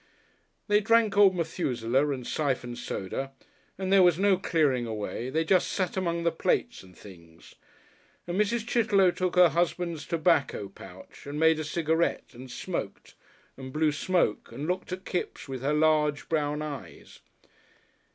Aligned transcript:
They 0.67 0.79
drank 0.79 1.15
old 1.15 1.35
Methusaleh 1.35 2.11
and 2.11 2.25
syphon 2.25 2.75
soda, 2.75 3.33
and 3.77 3.93
there 3.93 4.01
was 4.01 4.17
no 4.17 4.35
clearing 4.35 4.87
away, 4.87 5.29
they 5.29 5.43
just 5.43 5.67
sat 5.67 5.95
among 5.95 6.23
the 6.23 6.31
plates 6.31 6.81
and 6.81 6.97
things, 6.97 7.53
and 8.25 8.35
Mrs. 8.35 8.65
Chitterlow 8.65 9.11
took 9.11 9.35
her 9.35 9.49
husband's 9.49 10.07
tobacco 10.07 10.69
pouch 10.69 11.27
and 11.27 11.39
made 11.39 11.59
a 11.59 11.63
cigarette 11.63 12.31
and 12.33 12.49
smoked 12.49 13.13
and 13.57 13.71
blew 13.71 13.91
smoke 13.91 14.51
and 14.51 14.65
looked 14.65 14.91
at 14.91 15.05
Kipps 15.05 15.47
with 15.47 15.61
her 15.61 15.71
large, 15.75 16.27
brown 16.27 16.63
eyes. 16.63 17.19